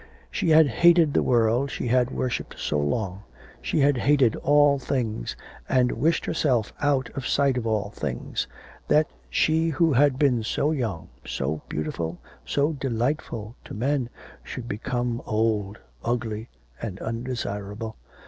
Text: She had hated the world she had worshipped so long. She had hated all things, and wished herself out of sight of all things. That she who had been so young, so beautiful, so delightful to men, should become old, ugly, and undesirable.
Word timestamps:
She 0.31 0.49
had 0.49 0.65
hated 0.65 1.13
the 1.13 1.21
world 1.21 1.69
she 1.69 1.89
had 1.89 2.09
worshipped 2.09 2.57
so 2.57 2.79
long. 2.79 3.21
She 3.61 3.81
had 3.81 3.97
hated 3.97 4.35
all 4.37 4.79
things, 4.79 5.35
and 5.69 5.91
wished 5.91 6.25
herself 6.25 6.73
out 6.81 7.11
of 7.11 7.27
sight 7.27 7.55
of 7.55 7.67
all 7.67 7.91
things. 7.91 8.47
That 8.87 9.05
she 9.29 9.69
who 9.69 9.93
had 9.93 10.17
been 10.17 10.41
so 10.41 10.71
young, 10.71 11.09
so 11.23 11.61
beautiful, 11.69 12.17
so 12.43 12.73
delightful 12.73 13.55
to 13.63 13.75
men, 13.75 14.09
should 14.43 14.67
become 14.67 15.21
old, 15.27 15.77
ugly, 16.03 16.49
and 16.81 16.99
undesirable. 16.99 17.95